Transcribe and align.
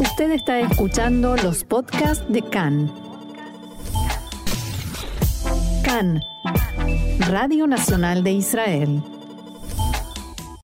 Usted 0.00 0.32
está 0.32 0.58
escuchando 0.58 1.36
los 1.36 1.62
podcasts 1.62 2.24
de 2.28 2.42
CAN. 2.42 2.92
CAN, 5.84 6.20
Radio 7.28 7.68
Nacional 7.68 8.24
de 8.24 8.32
Israel. 8.32 9.02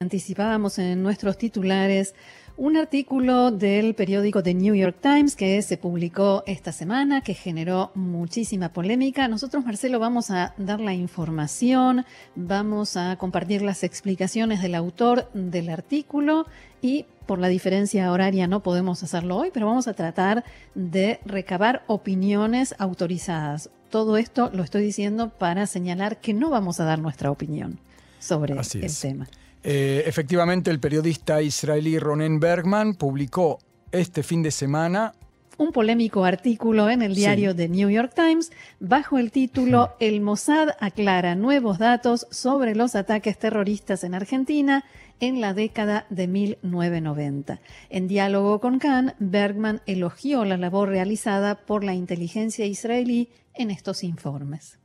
Anticipábamos 0.00 0.78
en 0.80 1.02
nuestros 1.02 1.38
titulares 1.38 2.14
un 2.60 2.76
artículo 2.76 3.50
del 3.50 3.94
periódico 3.94 4.42
The 4.42 4.52
New 4.52 4.74
York 4.74 4.98
Times 5.00 5.34
que 5.34 5.62
se 5.62 5.78
publicó 5.78 6.44
esta 6.46 6.72
semana, 6.72 7.22
que 7.22 7.32
generó 7.32 7.90
muchísima 7.94 8.70
polémica. 8.70 9.28
Nosotros, 9.28 9.64
Marcelo, 9.64 9.98
vamos 9.98 10.30
a 10.30 10.52
dar 10.58 10.78
la 10.78 10.92
información, 10.92 12.04
vamos 12.36 12.98
a 12.98 13.16
compartir 13.16 13.62
las 13.62 13.82
explicaciones 13.82 14.60
del 14.60 14.74
autor 14.74 15.30
del 15.32 15.70
artículo 15.70 16.44
y 16.82 17.06
por 17.24 17.38
la 17.38 17.48
diferencia 17.48 18.12
horaria 18.12 18.46
no 18.46 18.62
podemos 18.62 19.02
hacerlo 19.02 19.38
hoy, 19.38 19.48
pero 19.54 19.64
vamos 19.64 19.88
a 19.88 19.94
tratar 19.94 20.44
de 20.74 21.18
recabar 21.24 21.82
opiniones 21.86 22.74
autorizadas. 22.76 23.70
Todo 23.88 24.18
esto 24.18 24.50
lo 24.52 24.62
estoy 24.64 24.82
diciendo 24.82 25.30
para 25.30 25.66
señalar 25.66 26.20
que 26.20 26.34
no 26.34 26.50
vamos 26.50 26.78
a 26.78 26.84
dar 26.84 26.98
nuestra 26.98 27.30
opinión 27.30 27.78
sobre 28.18 28.52
el 28.52 28.96
tema. 29.00 29.28
Eh, 29.62 30.04
efectivamente, 30.06 30.70
el 30.70 30.80
periodista 30.80 31.42
israelí 31.42 31.98
Ronen 31.98 32.40
Bergman 32.40 32.94
publicó 32.94 33.58
este 33.92 34.22
fin 34.22 34.42
de 34.42 34.50
semana 34.50 35.12
un 35.60 35.72
polémico 35.72 36.24
artículo 36.24 36.88
en 36.88 37.02
el 37.02 37.14
diario 37.14 37.50
sí. 37.50 37.58
The 37.58 37.68
New 37.68 37.90
York 37.90 38.12
Times 38.14 38.50
bajo 38.80 39.18
el 39.18 39.30
título. 39.30 39.90
El 40.00 40.22
Mossad 40.22 40.70
aclara 40.80 41.34
nuevos 41.34 41.78
datos 41.78 42.26
sobre 42.30 42.74
los 42.74 42.96
ataques 42.96 43.38
terroristas 43.38 44.02
en 44.02 44.14
Argentina 44.14 44.84
en 45.20 45.42
la 45.42 45.52
década 45.52 46.06
de 46.08 46.28
1990. 46.28 47.60
En 47.90 48.08
diálogo 48.08 48.58
con 48.60 48.78
Khan, 48.78 49.12
Bergman 49.18 49.82
elogió 49.86 50.46
la 50.46 50.56
labor 50.56 50.88
realizada 50.88 51.66
por 51.66 51.84
la 51.84 51.92
inteligencia 51.92 52.64
israelí 52.64 53.28
en 53.54 53.70
estos 53.70 54.02
informes. 54.02 54.80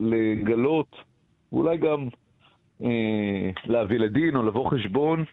לגלות, 0.00 0.96
ואולי 1.52 1.76
גם 1.76 2.08
אה, 2.82 3.50
להביא 3.64 3.98
לדין 3.98 4.36
או 4.36 4.42
לבוא 4.42 4.70
חשבון 4.70 5.24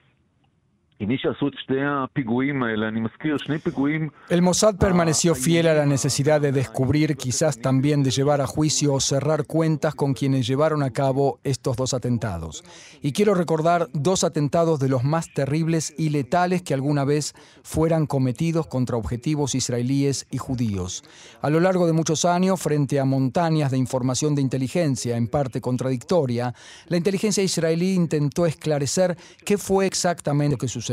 El 4.29 4.41
Mossad 4.41 4.77
permaneció 4.77 5.35
fiel 5.35 5.67
a 5.67 5.73
la 5.73 5.85
necesidad 5.85 6.39
de 6.39 6.53
descubrir, 6.53 7.17
quizás 7.17 7.59
también 7.59 8.03
de 8.03 8.11
llevar 8.11 8.39
a 8.39 8.47
juicio 8.47 8.93
o 8.93 9.01
cerrar 9.01 9.45
cuentas 9.45 9.95
con 9.95 10.13
quienes 10.13 10.47
llevaron 10.47 10.81
a 10.81 10.91
cabo 10.91 11.39
estos 11.43 11.75
dos 11.75 11.93
atentados. 11.93 12.63
Y 13.01 13.11
quiero 13.11 13.33
recordar 13.33 13.89
dos 13.91 14.23
atentados 14.23 14.79
de 14.79 14.87
los 14.87 15.03
más 15.03 15.33
terribles 15.33 15.93
y 15.97 16.09
letales 16.09 16.61
que 16.61 16.73
alguna 16.73 17.03
vez 17.03 17.33
fueran 17.63 18.05
cometidos 18.05 18.67
contra 18.67 18.95
objetivos 18.95 19.55
israelíes 19.55 20.25
y 20.31 20.37
judíos. 20.37 21.03
A 21.41 21.49
lo 21.49 21.59
largo 21.59 21.85
de 21.85 21.91
muchos 21.91 22.23
años, 22.23 22.61
frente 22.61 23.01
a 23.01 23.05
montañas 23.05 23.71
de 23.71 23.77
información 23.77 24.35
de 24.35 24.41
inteligencia, 24.41 25.17
en 25.17 25.27
parte 25.27 25.59
contradictoria, 25.59 26.53
la 26.87 26.95
inteligencia 26.95 27.43
israelí 27.43 27.93
intentó 27.93 28.45
esclarecer 28.45 29.17
qué 29.43 29.57
fue 29.57 29.85
exactamente 29.85 30.53
lo 30.53 30.57
que 30.57 30.69
sucedió 30.69 30.92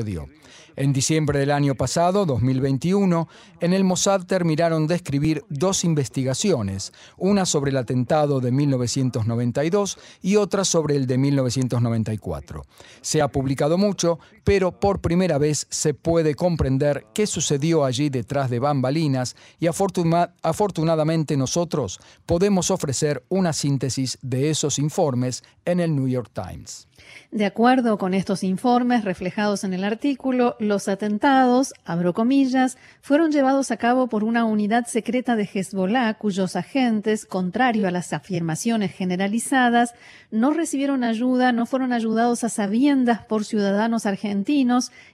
en 0.76 0.92
diciembre 0.92 1.38
del 1.38 1.50
año 1.50 1.74
pasado, 1.74 2.24
2021, 2.24 3.28
en 3.60 3.72
el 3.72 3.84
Mossad 3.84 4.24
terminaron 4.24 4.86
de 4.86 4.94
escribir 4.94 5.44
dos 5.48 5.84
investigaciones, 5.84 6.92
una 7.18 7.44
sobre 7.44 7.70
el 7.70 7.76
atentado 7.76 8.40
de 8.40 8.50
1992 8.50 9.98
y 10.22 10.36
otra 10.36 10.64
sobre 10.64 10.96
el 10.96 11.06
de 11.06 11.18
1994. 11.18 12.64
Se 13.02 13.20
ha 13.20 13.28
publicado 13.28 13.78
mucho, 13.78 14.18
pero 14.44 14.78
por 14.78 15.00
primera 15.00 15.38
vez 15.38 15.66
se 15.70 15.94
puede 15.94 16.34
comprender 16.34 17.06
qué 17.14 17.26
sucedió 17.26 17.84
allí 17.84 18.08
detrás 18.08 18.50
de 18.50 18.58
bambalinas 18.58 19.36
y 19.58 19.66
afortunadamente 19.66 21.36
nosotros 21.36 22.00
podemos 22.26 22.70
ofrecer 22.70 23.24
una 23.28 23.52
síntesis 23.52 24.18
de 24.22 24.50
esos 24.50 24.78
informes 24.78 25.44
en 25.64 25.80
el 25.80 25.94
New 25.94 26.08
York 26.08 26.30
Times. 26.32 26.88
De 27.30 27.46
acuerdo 27.46 27.96
con 27.96 28.12
estos 28.12 28.44
informes 28.44 29.04
reflejados 29.04 29.64
en 29.64 29.72
el 29.72 29.84
artículo, 29.84 30.56
los 30.58 30.88
atentados, 30.88 31.72
abro 31.84 32.12
comillas, 32.12 32.76
fueron 33.00 33.32
llevados 33.32 33.70
a 33.70 33.76
cabo 33.76 34.08
por 34.08 34.22
una 34.22 34.44
unidad 34.44 34.86
secreta 34.86 35.34
de 35.34 35.48
Hezbollah 35.52 36.14
cuyos 36.14 36.56
agentes, 36.56 37.26
contrario 37.26 37.88
a 37.88 37.90
las 37.90 38.12
afirmaciones 38.12 38.92
generalizadas, 38.92 39.94
no 40.30 40.52
recibieron 40.52 41.02
ayuda, 41.02 41.52
no 41.52 41.66
fueron 41.66 41.92
ayudados 41.92 42.44
a 42.44 42.48
sabiendas 42.48 43.22
por 43.22 43.44
ciudadanos 43.44 44.06
argentinos 44.06 44.39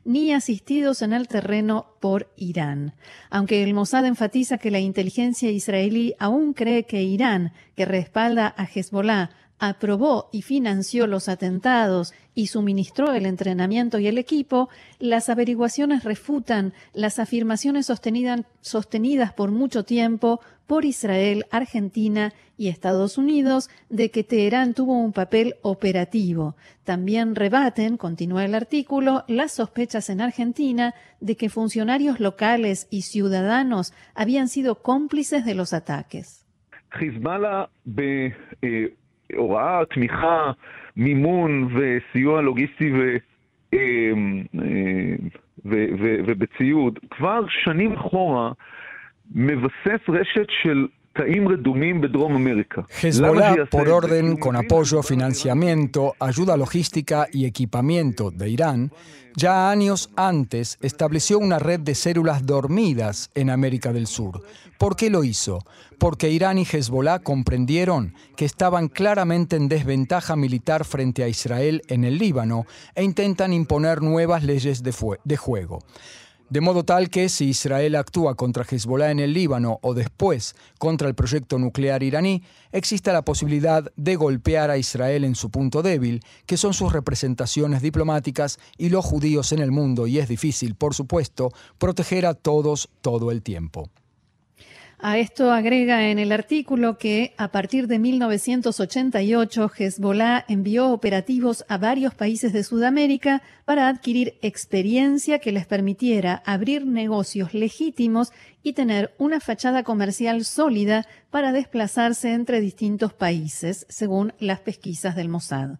ni 0.04 0.32
asistidos 0.32 1.02
en 1.02 1.12
el 1.12 1.28
terreno 1.28 1.86
por 2.00 2.32
Irán. 2.36 2.94
Aunque 3.30 3.62
el 3.62 3.74
Mossad 3.74 4.06
enfatiza 4.06 4.58
que 4.58 4.70
la 4.70 4.80
inteligencia 4.80 5.50
israelí 5.50 6.14
aún 6.18 6.52
cree 6.52 6.84
que 6.84 7.02
Irán, 7.02 7.52
que 7.76 7.84
respalda 7.84 8.54
a 8.56 8.64
Hezbollah, 8.64 9.30
aprobó 9.58 10.28
y 10.32 10.42
financió 10.42 11.06
los 11.06 11.28
atentados 11.28 12.12
y 12.34 12.48
suministró 12.48 13.12
el 13.14 13.24
entrenamiento 13.24 13.98
y 13.98 14.06
el 14.06 14.18
equipo, 14.18 14.68
las 14.98 15.28
averiguaciones 15.30 16.04
refutan 16.04 16.74
las 16.92 17.18
afirmaciones 17.18 17.86
sostenidas 17.86 19.32
por 19.32 19.50
mucho 19.50 19.84
tiempo 19.84 20.40
por 20.67 20.85
Israel, 20.85 21.45
Argentina 21.51 22.31
y 22.57 22.69
Estados 22.69 23.17
Unidos 23.17 23.69
de 23.89 24.09
que 24.11 24.23
Teherán 24.23 24.73
tuvo 24.73 24.93
un 24.93 25.11
papel 25.11 25.55
operativo. 25.63 26.55
También 26.83 27.35
rebaten, 27.35 27.97
continúa 27.97 28.45
el 28.45 28.55
artículo, 28.55 29.23
las 29.27 29.51
sospechas 29.53 30.09
en 30.09 30.21
Argentina 30.21 30.93
de 31.19 31.35
que 31.35 31.49
funcionarios 31.49 32.19
locales 32.19 32.87
y 32.89 33.01
ciudadanos 33.01 33.93
habían 34.15 34.47
sido 34.47 34.81
cómplices 34.81 35.45
de 35.45 35.55
los 35.55 35.73
ataques. 35.73 36.45
הוראה, 39.35 39.85
תמיכה, 39.85 40.51
מימון 40.95 41.75
וסיוע 41.75 42.41
לוגיסטי 42.41 42.91
ו, 42.91 43.17
ובציוד, 46.25 46.99
כבר 47.09 47.41
שנים 47.47 47.93
אחורה 47.93 48.51
מבסס 49.35 50.09
רשת 50.09 50.47
של 50.63 50.87
Hezbollah, 53.01 53.55
por 53.69 53.89
orden, 53.89 54.37
con 54.37 54.55
apoyo, 54.55 55.03
financiamiento, 55.03 56.15
ayuda 56.19 56.55
logística 56.55 57.27
y 57.31 57.45
equipamiento 57.45 58.31
de 58.31 58.49
Irán, 58.49 58.91
ya 59.35 59.69
años 59.69 60.09
antes 60.15 60.77
estableció 60.81 61.37
una 61.39 61.59
red 61.59 61.81
de 61.81 61.95
células 61.95 62.45
dormidas 62.45 63.29
en 63.35 63.49
América 63.49 63.91
del 63.91 64.07
Sur. 64.07 64.41
¿Por 64.77 64.95
qué 64.95 65.09
lo 65.09 65.25
hizo? 65.25 65.65
Porque 65.99 66.29
Irán 66.29 66.57
y 66.57 66.65
Hezbollah 66.65 67.19
comprendieron 67.19 68.15
que 68.37 68.45
estaban 68.45 68.87
claramente 68.87 69.57
en 69.57 69.67
desventaja 69.67 70.35
militar 70.35 70.85
frente 70.85 71.23
a 71.23 71.27
Israel 71.27 71.81
en 71.89 72.05
el 72.05 72.17
Líbano 72.17 72.65
e 72.95 73.03
intentan 73.03 73.51
imponer 73.53 74.01
nuevas 74.01 74.43
leyes 74.43 74.81
de, 74.81 74.93
de 75.23 75.37
juego. 75.37 75.79
De 76.48 76.60
modo 76.60 76.84
tal 76.84 77.10
que 77.10 77.28
si 77.28 77.48
Israel 77.48 77.96
actúa 77.96 78.36
contra 78.36 78.62
Hezbollah 78.62 79.10
en 79.10 79.18
el 79.18 79.32
Líbano 79.32 79.80
o 79.82 79.94
después 79.94 80.54
contra 80.78 81.08
el 81.08 81.16
proyecto 81.16 81.58
nuclear 81.58 82.04
iraní, 82.04 82.44
existe 82.70 83.12
la 83.12 83.22
posibilidad 83.24 83.90
de 83.96 84.14
golpear 84.14 84.70
a 84.70 84.78
Israel 84.78 85.24
en 85.24 85.34
su 85.34 85.50
punto 85.50 85.82
débil, 85.82 86.22
que 86.46 86.56
son 86.56 86.72
sus 86.72 86.92
representaciones 86.92 87.82
diplomáticas 87.82 88.60
y 88.78 88.90
los 88.90 89.04
judíos 89.04 89.50
en 89.50 89.58
el 89.58 89.72
mundo, 89.72 90.06
y 90.06 90.20
es 90.20 90.28
difícil, 90.28 90.76
por 90.76 90.94
supuesto, 90.94 91.52
proteger 91.78 92.26
a 92.26 92.34
todos 92.34 92.90
todo 93.00 93.32
el 93.32 93.42
tiempo. 93.42 93.90
A 94.98 95.18
esto 95.18 95.52
agrega 95.52 96.08
en 96.08 96.18
el 96.18 96.32
artículo 96.32 96.96
que 96.96 97.34
a 97.36 97.48
partir 97.48 97.86
de 97.86 97.98
1988 97.98 99.70
Hezbollah 99.76 100.46
envió 100.48 100.90
operativos 100.90 101.66
a 101.68 101.76
varios 101.76 102.14
países 102.14 102.54
de 102.54 102.64
Sudamérica 102.64 103.42
para 103.66 103.88
adquirir 103.88 104.38
experiencia 104.40 105.38
que 105.38 105.52
les 105.52 105.66
permitiera 105.66 106.42
abrir 106.46 106.86
negocios 106.86 107.52
legítimos 107.52 108.32
y 108.62 108.72
tener 108.72 109.14
una 109.18 109.38
fachada 109.38 109.82
comercial 109.82 110.46
sólida 110.46 111.06
para 111.30 111.52
desplazarse 111.52 112.32
entre 112.32 112.62
distintos 112.62 113.12
países, 113.12 113.84
según 113.90 114.32
las 114.38 114.60
pesquisas 114.60 115.14
del 115.14 115.28
Mossad. 115.28 115.76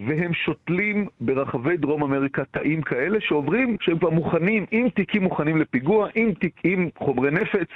והם 0.00 0.34
שותלים 0.34 1.06
ברחבי 1.20 1.76
דרום 1.76 2.02
אמריקה 2.02 2.44
תאים 2.44 2.82
כאלה 2.82 3.18
שעוברים, 3.20 3.76
שהם 3.80 3.98
כבר 3.98 4.10
מוכנים, 4.10 4.66
עם 4.70 4.88
תיקים 4.88 5.22
מוכנים 5.22 5.56
לפיגוע, 5.56 6.08
עם, 6.14 6.32
תיק, 6.34 6.60
עם 6.64 6.88
חומרי 6.98 7.30
נפץ, 7.30 7.68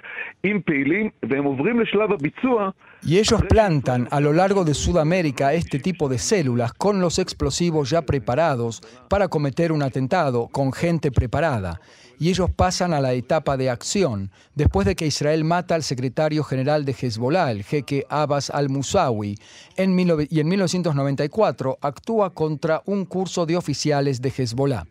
עם 0.42 0.60
פעילים, 0.60 1.10
והם 1.22 1.44
עוברים 1.44 1.80
לשלב 1.80 2.12
הביצוע. 2.12 2.70
Y 3.02 3.18
ellos 3.18 3.42
plantan 3.48 4.08
a 4.10 4.20
lo 4.20 4.32
largo 4.34 4.64
de 4.64 4.74
Sudamérica 4.74 5.54
este 5.54 5.78
tipo 5.78 6.08
de 6.08 6.18
células 6.18 6.74
con 6.74 7.00
los 7.00 7.18
explosivos 7.18 7.88
ya 7.88 8.02
preparados 8.02 8.82
para 9.08 9.28
cometer 9.28 9.72
un 9.72 9.82
atentado, 9.82 10.48
con 10.48 10.72
gente 10.72 11.10
preparada. 11.10 11.80
y 12.20 12.28
ellos 12.28 12.50
pasan 12.54 12.92
a 12.92 13.00
la 13.00 13.14
etapa 13.14 13.56
de 13.56 13.70
acción, 13.70 14.30
después 14.54 14.86
de 14.86 14.94
que 14.94 15.06
Israel 15.06 15.42
mata 15.42 15.74
al 15.74 15.82
secretario 15.82 16.44
general 16.44 16.84
de 16.84 16.92
Hezbollah, 16.92 17.50
el 17.50 17.64
jeque 17.64 18.04
Abbas 18.10 18.50
al-Musawi, 18.50 19.38
y 19.78 19.82
en 19.82 19.94
1994 19.94 21.78
actúa 21.80 22.34
contra 22.34 22.82
un 22.84 23.06
curso 23.06 23.46
de 23.46 23.56
oficiales 23.56 24.20
de 24.20 24.34
Hezbollah. 24.36 24.84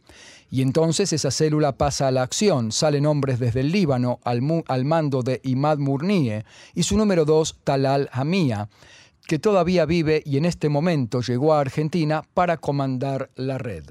Y 0.51 0.63
entonces 0.63 1.13
esa 1.13 1.31
célula 1.31 1.73
pasa 1.73 2.09
a 2.09 2.11
la 2.11 2.23
acción, 2.23 2.73
salen 2.73 3.07
hombres 3.07 3.39
desde 3.41 3.61
el 3.61 3.73
Líbano 3.73 4.21
al, 4.25 4.41
al 4.69 4.85
mando 4.85 5.23
de 5.23 5.41
Imad 5.43 5.79
Murnie 5.79 6.45
y 6.75 6.83
su 6.83 6.97
número 6.97 7.25
dos, 7.25 7.61
Talal 7.65 8.09
Hamia, 8.13 8.69
que 9.27 9.39
todavía 9.39 9.87
vive 9.87 10.23
y 10.25 10.37
en 10.37 10.45
este 10.45 10.69
momento 10.69 11.21
llegó 11.21 11.55
a 11.55 11.61
Argentina 11.61 12.23
para 12.35 12.57
comandar 12.57 13.31
la 13.37 13.59
red. 13.59 13.85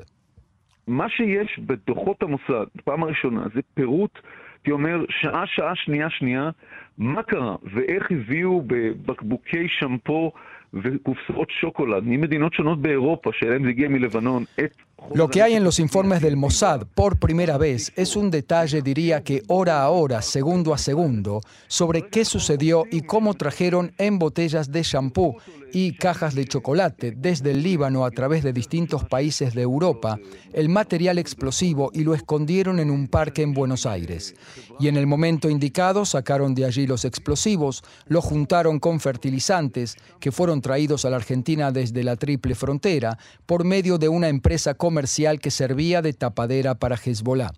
מה 0.87 1.09
שיש 1.09 1.59
בדוחות 1.59 2.23
המוסד, 2.23 2.65
פעם 2.83 3.03
הראשונה, 3.03 3.43
זה 3.55 3.61
פירוט, 3.73 4.19
הייתי 4.55 4.71
אומר, 4.71 5.05
שעה, 5.09 5.43
שעה, 5.47 5.75
שנייה, 5.75 6.09
שנייה, 6.09 6.49
מה 6.97 7.23
קרה 7.23 7.55
ואיך 7.73 8.11
הביאו 8.11 8.61
בבקבוקי 8.67 9.67
שמפו 9.67 10.31
וקופסאות 10.73 11.47
שוקולד 11.61 12.03
ממדינות 12.05 12.53
שונות 12.53 12.81
באירופה, 12.81 13.29
שאליהם 13.33 13.63
זה 13.63 13.69
הגיע 13.69 13.87
מלבנון, 13.89 14.43
את 14.59 14.75
Lo 15.13 15.27
que 15.27 15.41
hay 15.41 15.53
en 15.55 15.63
los 15.63 15.79
informes 15.79 16.21
del 16.21 16.37
Mossad 16.37 16.87
por 16.95 17.19
primera 17.19 17.57
vez 17.57 17.91
es 17.97 18.15
un 18.15 18.31
detalle, 18.31 18.81
diría 18.81 19.21
que 19.21 19.43
hora 19.47 19.83
a 19.83 19.89
hora, 19.89 20.21
segundo 20.21 20.73
a 20.73 20.77
segundo, 20.77 21.41
sobre 21.67 22.07
qué 22.07 22.23
sucedió 22.23 22.85
y 22.89 23.01
cómo 23.01 23.33
trajeron 23.33 23.91
en 23.97 24.17
botellas 24.17 24.71
de 24.71 24.81
shampoo 24.81 25.35
y 25.73 25.93
cajas 25.97 26.35
de 26.35 26.45
chocolate 26.45 27.11
desde 27.17 27.51
el 27.51 27.63
Líbano 27.63 28.05
a 28.05 28.11
través 28.11 28.43
de 28.43 28.53
distintos 28.53 29.03
países 29.03 29.53
de 29.53 29.63
Europa 29.63 30.19
el 30.53 30.69
material 30.69 31.17
explosivo 31.17 31.89
y 31.93 32.03
lo 32.03 32.13
escondieron 32.13 32.79
en 32.79 32.89
un 32.89 33.07
parque 33.07 33.41
en 33.41 33.53
Buenos 33.53 33.85
Aires. 33.85 34.35
Y 34.79 34.87
en 34.87 34.97
el 34.97 35.07
momento 35.07 35.49
indicado 35.49 36.05
sacaron 36.05 36.55
de 36.55 36.65
allí 36.65 36.87
los 36.87 37.05
explosivos, 37.05 37.83
lo 38.07 38.21
juntaron 38.21 38.79
con 38.79 38.99
fertilizantes 38.99 39.97
que 40.19 40.31
fueron 40.31 40.56
traídos 40.60 41.04
a 41.04 41.10
la 41.10 41.16
Argentina 41.16 41.72
desde 41.72 42.04
la 42.04 42.16
triple 42.16 42.54
frontera 42.54 43.18
por 43.46 43.64
medio 43.64 43.98
de 43.98 44.08
una 44.08 44.28
empresa 44.28 44.74
comercial 44.74 45.40
que 45.40 45.50
servía 45.50 46.02
de 46.02 46.12
tapadera 46.12 46.74
para 46.74 46.96
Hezbollah. 46.96 47.52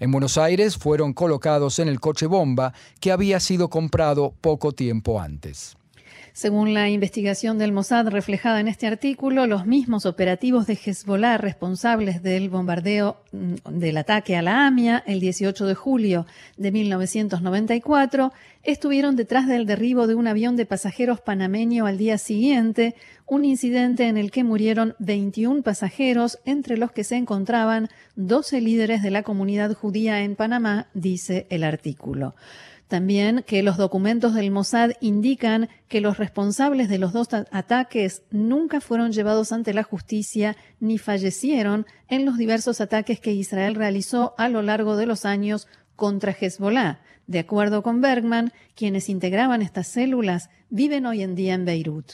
En 0.00 0.10
Buenos 0.10 0.38
Aires 0.38 0.76
fueron 0.76 1.12
colocados 1.12 1.78
en 1.78 1.88
el 1.88 2.00
coche 2.00 2.26
bomba 2.26 2.72
que 3.00 3.12
había 3.12 3.40
sido 3.40 3.68
comprado 3.68 4.34
poco 4.40 4.72
tiempo 4.72 5.20
antes. 5.20 5.76
Según 6.34 6.74
la 6.74 6.90
investigación 6.90 7.58
del 7.58 7.70
Mossad 7.70 8.08
reflejada 8.08 8.58
en 8.58 8.66
este 8.66 8.88
artículo, 8.88 9.46
los 9.46 9.66
mismos 9.66 10.04
operativos 10.04 10.66
de 10.66 10.72
Hezbollah 10.74 11.38
responsables 11.38 12.24
del 12.24 12.50
bombardeo 12.50 13.18
mm, 13.30 13.54
del 13.70 13.96
ataque 13.98 14.34
a 14.34 14.42
la 14.42 14.66
AMIA 14.66 15.04
el 15.06 15.20
18 15.20 15.64
de 15.64 15.76
julio 15.76 16.26
de 16.56 16.72
1994 16.72 18.32
estuvieron 18.64 19.14
detrás 19.14 19.46
del 19.46 19.64
derribo 19.64 20.08
de 20.08 20.16
un 20.16 20.26
avión 20.26 20.56
de 20.56 20.66
pasajeros 20.66 21.20
panameño 21.20 21.86
al 21.86 21.98
día 21.98 22.18
siguiente, 22.18 22.96
un 23.26 23.44
incidente 23.44 24.08
en 24.08 24.16
el 24.16 24.32
que 24.32 24.42
murieron 24.42 24.96
21 24.98 25.62
pasajeros, 25.62 26.40
entre 26.44 26.76
los 26.76 26.90
que 26.90 27.04
se 27.04 27.14
encontraban 27.14 27.90
12 28.16 28.60
líderes 28.60 29.04
de 29.04 29.12
la 29.12 29.22
comunidad 29.22 29.72
judía 29.72 30.22
en 30.22 30.34
Panamá, 30.34 30.88
dice 30.94 31.46
el 31.50 31.62
artículo. 31.62 32.34
También 32.94 33.42
que 33.44 33.64
los 33.64 33.76
documentos 33.76 34.34
del 34.34 34.52
Mossad 34.52 34.92
indican 35.00 35.68
que 35.88 36.00
los 36.00 36.16
responsables 36.16 36.88
de 36.88 36.98
los 36.98 37.12
dos 37.12 37.26
ataques 37.34 38.22
nunca 38.30 38.80
fueron 38.80 39.10
llevados 39.10 39.50
ante 39.50 39.74
la 39.74 39.82
justicia 39.82 40.54
ni 40.78 40.98
fallecieron 40.98 41.86
en 42.08 42.24
los 42.24 42.38
diversos 42.38 42.80
ataques 42.80 43.18
que 43.18 43.32
Israel 43.32 43.74
realizó 43.74 44.36
a 44.38 44.48
lo 44.48 44.62
largo 44.62 44.96
de 44.96 45.06
los 45.06 45.24
años 45.24 45.66
contra 45.96 46.30
Hezbollah. 46.30 47.00
De 47.26 47.40
acuerdo 47.40 47.82
con 47.82 48.00
Bergman, 48.00 48.52
quienes 48.76 49.08
integraban 49.08 49.60
estas 49.60 49.88
células 49.88 50.48
viven 50.70 51.04
hoy 51.04 51.22
en 51.22 51.34
día 51.34 51.54
en 51.54 51.64
Beirut. 51.64 52.12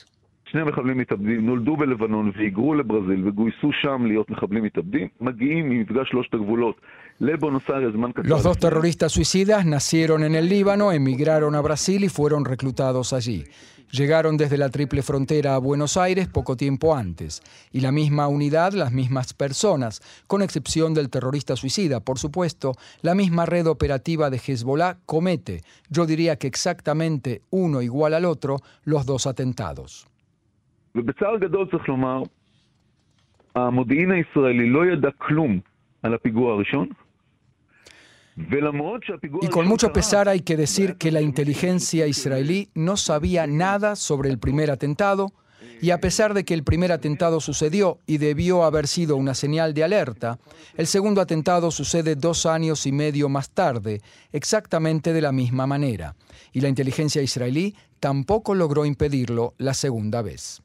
Los 8.24 8.42
dos 8.42 8.58
terroristas 8.58 9.12
suicidas 9.12 9.66
nacieron 9.66 10.24
en 10.24 10.34
el 10.34 10.48
Líbano, 10.48 10.90
emigraron 10.90 11.54
a 11.54 11.60
Brasil 11.60 12.02
y 12.02 12.08
fueron 12.08 12.46
reclutados 12.46 13.12
allí. 13.12 13.44
Llegaron 13.92 14.36
desde 14.36 14.56
la 14.56 14.70
triple 14.70 15.02
frontera 15.02 15.54
a 15.54 15.58
Buenos 15.58 15.96
Aires 15.96 16.28
poco 16.28 16.56
tiempo 16.56 16.96
antes. 16.96 17.42
Y 17.72 17.80
la 17.80 17.92
misma 17.92 18.26
unidad, 18.28 18.72
las 18.72 18.92
mismas 18.92 19.34
personas, 19.34 20.00
con 20.26 20.40
excepción 20.42 20.94
del 20.94 21.10
terrorista 21.10 21.56
suicida, 21.56 22.00
por 22.00 22.18
supuesto, 22.18 22.72
la 23.02 23.14
misma 23.14 23.44
red 23.46 23.66
operativa 23.66 24.30
de 24.30 24.38
Hezbollah 24.38 24.98
comete, 25.04 25.60
yo 25.90 26.06
diría 26.06 26.36
que 26.36 26.46
exactamente 26.46 27.42
uno 27.50 27.82
igual 27.82 28.14
al 28.14 28.24
otro, 28.24 28.60
los 28.84 29.04
dos 29.04 29.26
atentados. 29.26 30.06
Y 39.42 39.48
con 39.48 39.66
mucho 39.66 39.92
pesar 39.92 40.28
hay 40.28 40.40
que 40.40 40.56
decir 40.56 40.96
que 40.96 41.10
la 41.10 41.20
inteligencia 41.20 42.06
israelí 42.06 42.68
no 42.74 42.96
sabía 42.96 43.46
nada 43.46 43.96
sobre 43.96 44.30
el 44.30 44.38
primer 44.38 44.70
atentado, 44.70 45.32
y 45.82 45.90
a 45.90 46.00
pesar 46.00 46.34
de 46.34 46.44
que 46.44 46.52
el 46.52 46.62
primer 46.62 46.92
atentado 46.92 47.40
sucedió 47.40 47.98
y 48.06 48.18
debió 48.18 48.64
haber 48.64 48.86
sido 48.86 49.16
una 49.16 49.34
señal 49.34 49.72
de 49.72 49.84
alerta, 49.84 50.38
el 50.76 50.86
segundo 50.86 51.20
atentado 51.20 51.70
sucede 51.70 52.16
dos 52.16 52.44
años 52.44 52.86
y 52.86 52.92
medio 52.92 53.28
más 53.28 53.50
tarde, 53.50 54.02
exactamente 54.32 55.12
de 55.12 55.22
la 55.22 55.32
misma 55.32 55.66
manera, 55.66 56.16
y 56.52 56.60
la 56.60 56.68
inteligencia 56.68 57.22
israelí 57.22 57.74
tampoco 57.98 58.54
logró 58.54 58.84
impedirlo 58.84 59.54
la 59.56 59.74
segunda 59.74 60.20
vez. 60.22 60.62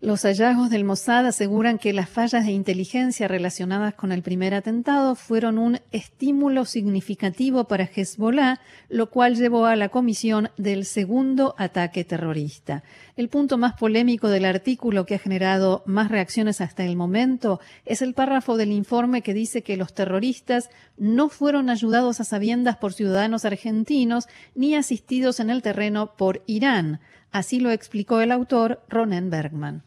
Los 0.00 0.22
hallazgos 0.22 0.68
del 0.68 0.82
Mossad 0.82 1.26
aseguran 1.26 1.78
que 1.78 1.92
las 1.92 2.08
fallas 2.08 2.44
de 2.44 2.50
inteligencia 2.50 3.28
relacionadas 3.28 3.94
con 3.94 4.10
el 4.10 4.22
primer 4.22 4.52
atentado 4.52 5.14
fueron 5.14 5.58
un 5.58 5.78
estímulo 5.92 6.64
significativo 6.64 7.68
para 7.68 7.84
Hezbollah, 7.84 8.58
lo 8.88 9.10
cual 9.10 9.36
llevó 9.36 9.66
a 9.66 9.76
la 9.76 9.90
comisión 9.90 10.50
del 10.56 10.86
segundo 10.86 11.54
ataque 11.56 12.04
terrorista. 12.04 12.82
El 13.16 13.28
punto 13.28 13.58
más 13.58 13.74
polémico 13.74 14.28
del 14.28 14.44
artículo 14.44 15.06
que 15.06 15.14
ha 15.14 15.20
generado 15.20 15.84
más 15.86 16.10
reacciones 16.10 16.60
hasta 16.60 16.84
el 16.84 16.96
momento 16.96 17.60
es 17.84 18.02
el 18.02 18.14
párrafo 18.14 18.56
del 18.56 18.72
informe 18.72 19.22
que 19.22 19.34
dice 19.34 19.62
que 19.62 19.76
los 19.76 19.94
terroristas 19.94 20.68
no 20.96 21.28
fueron 21.28 21.70
ayudados 21.70 22.20
a 22.20 22.24
sabiendas 22.24 22.76
por 22.76 22.92
ciudadanos 22.92 23.44
argentinos 23.44 24.26
ni 24.56 24.74
asistidos 24.74 25.38
en 25.38 25.50
el 25.50 25.62
terreno 25.62 26.16
por 26.16 26.42
Irán. 26.46 26.98
Así 27.32 27.60
lo 27.60 27.70
explicó 27.70 28.20
el 28.20 28.30
autor 28.32 28.78
Ronen 28.90 29.30
Bergman. 29.30 29.80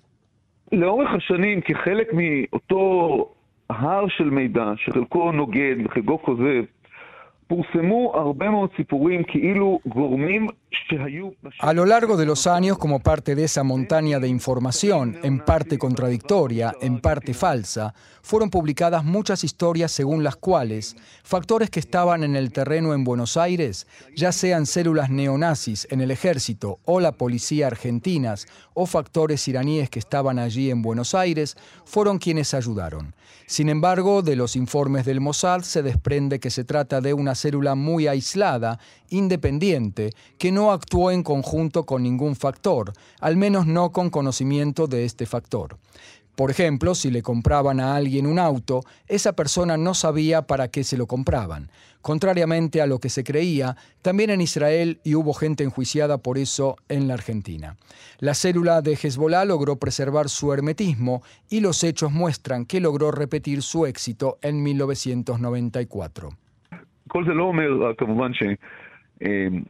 לאורך 0.71 1.09
השנים, 1.13 1.61
כחלק 1.61 2.07
מאותו 2.13 3.29
הר 3.69 4.07
של 4.07 4.29
מידע, 4.29 4.73
שחלקו 4.75 5.31
נוגד 5.31 5.75
וחלקו 5.85 6.21
כוזב, 6.21 6.63
A 11.59 11.73
lo 11.73 11.85
largo 11.85 12.17
de 12.17 12.25
los 12.25 12.47
años, 12.47 12.77
como 12.77 12.99
parte 12.99 13.35
de 13.35 13.45
esa 13.45 13.63
montaña 13.63 14.19
de 14.19 14.27
información, 14.27 15.17
en 15.23 15.39
parte 15.39 15.77
contradictoria, 15.77 16.75
en 16.81 16.99
parte 16.99 17.33
falsa, 17.33 17.93
fueron 18.21 18.49
publicadas 18.49 19.03
muchas 19.03 19.43
historias 19.43 19.91
según 19.91 20.23
las 20.23 20.35
cuales 20.35 20.95
factores 21.23 21.69
que 21.69 21.79
estaban 21.79 22.23
en 22.23 22.35
el 22.35 22.51
terreno 22.51 22.93
en 22.93 23.03
Buenos 23.03 23.37
Aires, 23.37 23.87
ya 24.15 24.31
sean 24.31 24.65
células 24.65 25.09
neonazis 25.09 25.87
en 25.91 26.01
el 26.01 26.11
ejército 26.11 26.79
o 26.85 26.99
la 26.99 27.13
policía 27.13 27.67
argentinas, 27.67 28.47
o 28.73 28.85
factores 28.85 29.47
iraníes 29.47 29.89
que 29.89 29.99
estaban 29.99 30.39
allí 30.39 30.71
en 30.71 30.81
Buenos 30.81 31.15
Aires, 31.15 31.55
fueron 31.85 32.17
quienes 32.17 32.53
ayudaron. 32.53 33.15
Sin 33.47 33.69
embargo, 33.69 34.23
de 34.23 34.35
los 34.35 34.55
informes 34.55 35.05
del 35.05 35.21
Mossad 35.21 35.61
se 35.61 35.83
desprende 35.83 36.39
que 36.39 36.49
se 36.49 36.63
trata 36.63 36.99
de 36.99 37.13
una 37.13 37.35
célula 37.35 37.75
muy 37.75 38.07
aislada, 38.07 38.79
independiente, 39.09 40.13
que 40.39 40.51
no 40.55 40.71
actuó 40.71 41.11
en 41.11 41.21
conjunto 41.21 41.85
con 41.85 42.01
ningún 42.01 42.35
factor, 42.35 42.93
al 43.19 43.35
menos 43.35 43.67
no 43.67 43.91
con 43.91 44.09
conocimiento 44.09 44.87
de 44.87 45.03
este 45.03 45.25
factor. 45.25 45.77
Por 46.35 46.49
ejemplo, 46.49 46.95
si 46.95 47.11
le 47.11 47.21
compraban 47.21 47.79
a 47.79 47.95
alguien 47.95 48.25
un 48.25 48.39
auto, 48.39 48.81
esa 49.07 49.33
persona 49.33 49.77
no 49.77 49.93
sabía 49.93 50.43
para 50.43 50.69
qué 50.69 50.83
se 50.83 50.97
lo 50.97 51.07
compraban. 51.07 51.69
Contrariamente 52.01 52.81
a 52.81 52.87
lo 52.87 52.99
que 52.99 53.09
se 53.09 53.23
creía, 53.23 53.75
también 54.01 54.29
en 54.29 54.39
Israel 54.39 54.99
y 55.03 55.15
hubo 55.15 55.33
gente 55.33 55.63
enjuiciada 55.63 56.19
por 56.19 56.37
eso 56.37 56.77
en 56.87 57.07
la 57.07 57.15
Argentina. 57.15 57.75
La 58.19 58.33
célula 58.33 58.81
de 58.81 58.93
Hezbollah 58.93 59.43
logró 59.43 59.75
preservar 59.77 60.29
su 60.29 60.53
hermetismo 60.53 61.21
y 61.49 61.59
los 61.59 61.83
hechos 61.83 62.11
muestran 62.11 62.65
que 62.65 62.79
logró 62.79 63.11
repetir 63.11 63.61
su 63.61 63.85
éxito 63.85 64.37
en 64.41 64.63
1994. 64.63 66.29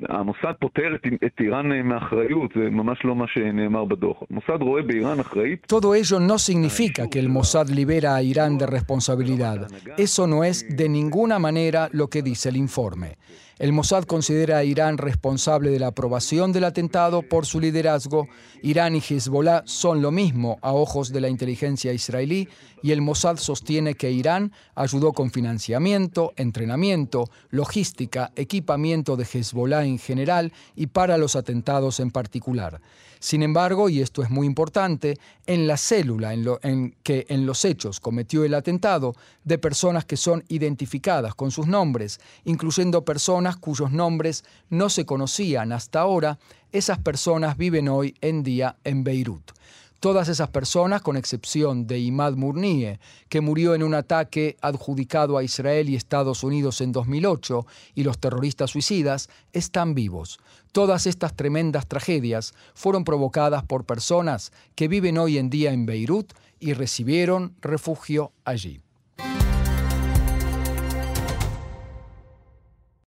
המוסד 0.08 0.52
פוטר 0.60 0.94
את 1.26 1.40
איראן 1.40 1.82
מאחריות, 1.82 2.50
זה 2.54 2.70
ממש 2.70 2.98
לא 3.04 3.16
מה 3.16 3.24
שנאמר 3.28 3.84
בדוח. 3.84 4.16
המוסד 4.30 4.62
רואה 4.62 4.82
באיראן 4.82 5.20
אחראית... 5.20 5.66
Todo 5.66 5.94
ello 5.94 6.20
no 6.20 6.38
significa 6.38 7.08
que 7.08 7.18
el 7.18 7.28
Mossad 7.28 7.68
libera 7.68 8.14
a 8.14 8.22
Irán 8.22 8.58
de 8.58 8.66
responsabilidad. 8.66 9.68
Eso 9.96 10.26
no 10.26 10.44
es 10.44 10.64
de 10.68 10.88
ninguna 10.88 11.38
manera 11.38 11.88
lo 11.92 12.06
que 12.08 12.22
dice 12.22 12.48
el 12.50 12.56
informe. 12.56 13.16
El 13.60 13.74
Mossad 13.74 14.04
considera 14.04 14.56
a 14.56 14.64
Irán 14.64 14.96
responsable 14.96 15.68
de 15.70 15.78
la 15.78 15.88
aprobación 15.88 16.50
del 16.50 16.64
atentado 16.64 17.20
por 17.20 17.44
su 17.44 17.60
liderazgo. 17.60 18.26
Irán 18.62 18.96
y 18.96 19.02
Hezbollah 19.06 19.64
son 19.66 20.00
lo 20.00 20.10
mismo 20.10 20.58
a 20.62 20.72
ojos 20.72 21.12
de 21.12 21.20
la 21.20 21.28
inteligencia 21.28 21.92
israelí 21.92 22.48
y 22.82 22.92
el 22.92 23.02
Mossad 23.02 23.36
sostiene 23.36 23.96
que 23.96 24.12
Irán 24.12 24.52
ayudó 24.74 25.12
con 25.12 25.30
financiamiento, 25.30 26.32
entrenamiento, 26.36 27.28
logística, 27.50 28.30
equipamiento 28.34 29.18
de 29.18 29.26
Hezbollah 29.35 29.85
en 29.85 29.99
general 29.99 30.53
y 30.75 30.87
para 30.87 31.17
los 31.17 31.35
atentados 31.35 31.99
en 31.99 32.11
particular. 32.11 32.81
Sin 33.19 33.41
embargo, 33.41 33.89
y 33.89 34.01
esto 34.01 34.21
es 34.21 34.29
muy 34.29 34.45
importante, 34.45 35.17
en 35.47 35.67
la 35.67 35.77
célula 35.77 36.33
en, 36.33 36.43
lo, 36.43 36.59
que 37.03 37.25
en 37.29 37.45
los 37.45 37.65
hechos 37.65 37.99
cometió 37.99 38.43
el 38.43 38.53
atentado, 38.53 39.15
de 39.43 39.57
personas 39.57 40.05
que 40.05 40.17
son 40.17 40.43
identificadas 40.47 41.33
con 41.33 41.51
sus 41.51 41.67
nombres, 41.67 42.19
incluyendo 42.43 43.03
personas 43.03 43.57
cuyos 43.57 43.91
nombres 43.91 44.43
no 44.69 44.89
se 44.89 45.05
conocían 45.05 45.71
hasta 45.71 46.01
ahora, 46.01 46.37
esas 46.71 46.99
personas 46.99 47.57
viven 47.57 47.89
hoy 47.89 48.15
en 48.21 48.43
día 48.43 48.77
en 48.83 49.03
Beirut. 49.03 49.51
Todas 49.99 50.29
esas 50.29 50.49
personas, 50.49 51.01
con 51.01 51.17
excepción 51.17 51.87
de 51.87 51.99
Imad 51.99 52.33
Murnie, 52.33 52.99
que 53.27 53.41
murió 53.41 53.73
en 53.73 53.81
un 53.81 53.93
ataque 53.93 54.57
adjudicado 54.61 55.37
a 55.37 55.43
Israel 55.43 55.89
y 55.89 55.95
Estados 55.95 56.43
Unidos 56.43 56.81
en 56.81 56.91
2008, 56.91 57.65
y 57.95 58.03
los 58.03 58.19
terroristas 58.19 58.71
suicidas, 58.71 59.29
están 59.51 59.95
vivos. 59.95 60.39
Todas 60.71 61.07
estas 61.07 61.35
tremendas 61.35 61.87
tragedias 61.87 62.53
fueron 62.73 63.03
provocadas 63.03 63.63
por 63.63 63.85
personas 63.85 64.51
que 64.75 64.87
viven 64.87 65.17
hoy 65.17 65.37
en 65.37 65.49
día 65.49 65.71
en 65.71 65.85
Beirut 65.85 66.33
y 66.59 66.73
recibieron 66.73 67.55
refugio 67.61 68.31
allí. 68.43 68.84